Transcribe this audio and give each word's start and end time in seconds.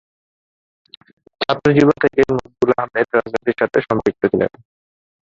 ছাত্রজীবন 1.41 1.95
থেকেই 2.03 2.27
মকবুল 2.31 2.71
আহমদ 2.75 3.07
রাজনীতির 3.11 3.59
সাথে 3.61 3.77
সম্পৃক্ত 3.87 4.21
ছিলেন। 4.31 4.51